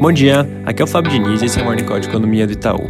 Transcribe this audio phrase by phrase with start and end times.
[0.00, 2.46] Bom dia, aqui é o Fábio Diniz e esse é o Morning Call de Economia
[2.46, 2.88] do Itaú.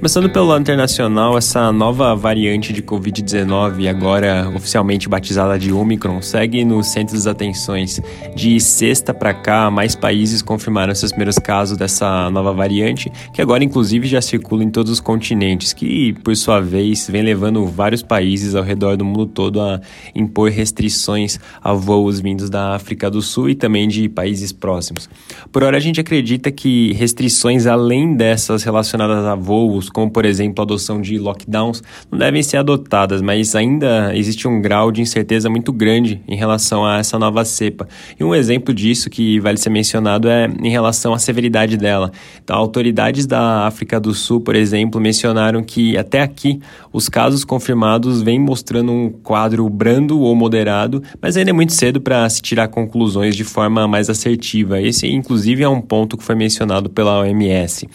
[0.00, 6.64] Começando pelo lado internacional, essa nova variante de Covid-19, agora oficialmente batizada de Omicron, segue
[6.64, 8.00] no centro das atenções.
[8.34, 13.62] De sexta para cá, mais países confirmaram seus primeiros casos dessa nova variante, que agora
[13.62, 18.54] inclusive já circula em todos os continentes, que por sua vez vem levando vários países
[18.54, 19.82] ao redor do mundo todo a
[20.14, 25.10] impor restrições a voos vindos da África do Sul e também de países próximos.
[25.52, 30.62] Por hora a gente acredita que restrições além dessas relacionadas a voos como por exemplo
[30.62, 35.48] a adoção de lockdowns, não devem ser adotadas, mas ainda existe um grau de incerteza
[35.48, 37.88] muito grande em relação a essa nova cepa.
[38.18, 42.10] E um exemplo disso que vale ser mencionado é em relação à severidade dela.
[42.42, 46.60] Então, autoridades da África do Sul, por exemplo, mencionaram que até aqui
[46.92, 52.00] os casos confirmados vêm mostrando um quadro brando ou moderado, mas ainda é muito cedo
[52.00, 54.80] para se tirar conclusões de forma mais assertiva.
[54.80, 57.88] Esse, inclusive, é um ponto que foi mencionado pela OMS.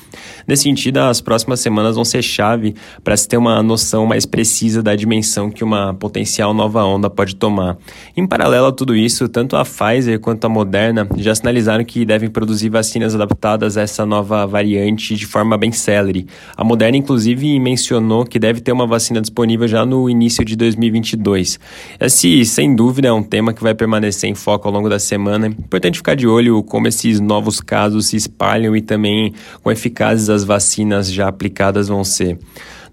[0.47, 4.25] Nesse sentido, as próximas semanas semanas vão ser chave para se ter uma noção mais
[4.25, 7.77] precisa da dimensão que uma potencial nova onda pode tomar.
[8.15, 12.29] Em paralelo a tudo isso, tanto a Pfizer quanto a Moderna já sinalizaram que devem
[12.29, 16.25] produzir vacinas adaptadas a essa nova variante de forma bem célere.
[16.55, 21.59] A Moderna, inclusive, mencionou que deve ter uma vacina disponível já no início de 2022.
[21.99, 25.47] Esse, sem dúvida, é um tema que vai permanecer em foco ao longo da semana.
[25.47, 30.43] Importante ficar de olho como esses novos casos se espalham e também com eficazes as
[30.43, 32.39] vacinas já aplicadas vão ser.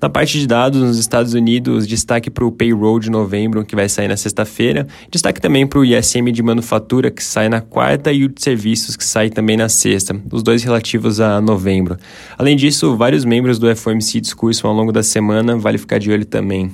[0.02, 3.88] Na parte de dados, nos Estados Unidos, destaque para o payroll de novembro, que vai
[3.88, 4.84] sair na sexta-feira.
[5.08, 8.96] Destaque também para o ISM de manufatura, que sai na quarta, e o de serviços,
[8.96, 11.96] que sai também na sexta, os dois relativos a novembro.
[12.36, 16.24] Além disso, vários membros do FOMC discursam ao longo da semana, vale ficar de olho
[16.24, 16.68] também.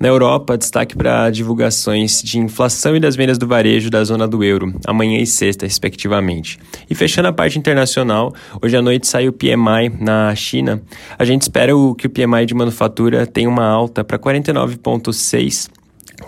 [0.00, 4.42] Na Europa, destaque para divulgações de inflação e das vendas do varejo da zona do
[4.42, 6.58] euro, amanhã e sexta, respectivamente.
[6.90, 10.82] E fechando a parte internacional, hoje à noite sai o PMI na China.
[11.18, 15.70] A gente espera que o PMI de manufatura tenha uma alta para 49,6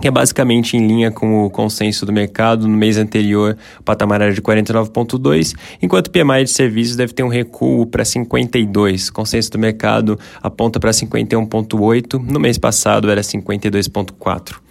[0.00, 2.66] que é basicamente em linha com o consenso do mercado.
[2.66, 7.22] No mês anterior, o patamar era de 49,2, enquanto o PMI de serviços deve ter
[7.22, 9.08] um recuo para 52.
[9.08, 14.63] O consenso do mercado aponta para 51,8, no mês passado era 52,4.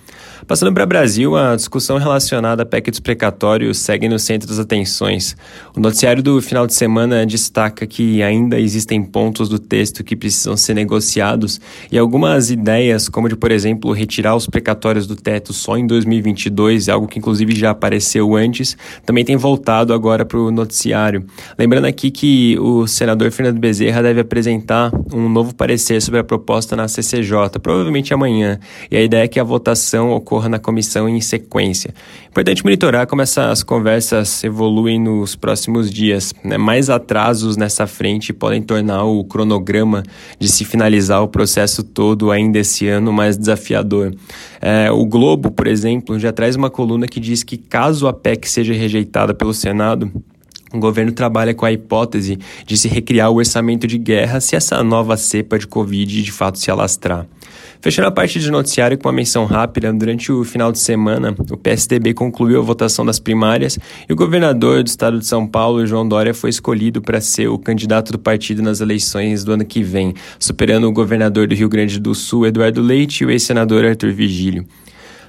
[0.48, 4.60] Passando para o Brasil, a discussão relacionada à PEC dos precatórios segue no centro das
[4.60, 5.38] atenções.
[5.76, 10.58] O noticiário do final de semana destaca que ainda existem pontos do texto que precisam
[10.58, 15.78] ser negociados e algumas ideias, como de, por exemplo, retirar os precatórios do teto só
[15.78, 18.76] em 2022, algo que inclusive já apareceu antes,
[19.06, 21.26] também tem voltado agora para o noticiário.
[21.58, 26.76] Lembrando aqui que o senador Fernando Bezerra deve apresentar um novo parecer sobre a proposta
[26.76, 28.60] na CCJ, provavelmente amanhã,
[28.92, 31.94] e a ideia é que a votação ocorra ocorra na comissão em sequência.
[32.28, 36.34] Importante monitorar como essas conversas evoluem nos próximos dias.
[36.44, 36.58] Né?
[36.58, 40.02] Mais atrasos nessa frente podem tornar o cronograma
[40.40, 44.16] de se finalizar o processo todo ainda esse ano mais desafiador.
[44.60, 48.50] É, o Globo, por exemplo, já traz uma coluna que diz que caso a PEC
[48.50, 50.12] seja rejeitada pelo Senado,
[50.74, 54.84] o governo trabalha com a hipótese de se recriar o orçamento de guerra se essa
[54.84, 57.28] nova cepa de Covid de fato se alastrar.
[57.84, 61.58] Fechando a parte de noticiário com uma menção rápida, durante o final de semana, o
[61.58, 63.78] PSDB concluiu a votação das primárias
[64.08, 67.60] e o governador do estado de São Paulo, João Dória, foi escolhido para ser o
[67.60, 72.00] candidato do partido nas eleições do ano que vem, superando o governador do Rio Grande
[72.00, 74.66] do Sul, Eduardo Leite, e o ex-senador Arthur Vigílio.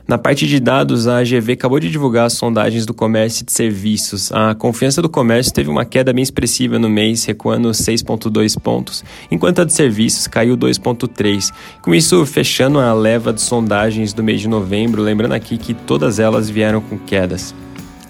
[0.07, 4.31] Na parte de dados, a AGV acabou de divulgar as sondagens do comércio de serviços.
[4.33, 9.63] A confiança do comércio teve uma queda bem expressiva no mês, recuando 6,2 pontos, enquanto
[9.63, 11.51] a de serviços caiu 2,3.
[11.81, 16.19] Com isso, fechando a leva de sondagens do mês de novembro, lembrando aqui que todas
[16.19, 17.55] elas vieram com quedas.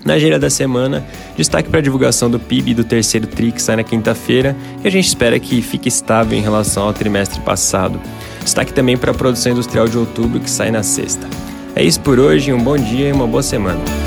[0.05, 1.07] Na agenda da semana,
[1.37, 4.91] destaque para a divulgação do PIB do terceiro TRI, que sai na quinta-feira, e a
[4.91, 8.01] gente espera que fique estável em relação ao trimestre passado.
[8.43, 11.27] Destaque também para a produção industrial de outubro, que sai na sexta.
[11.77, 14.04] É isso por hoje, um bom dia e uma boa semana.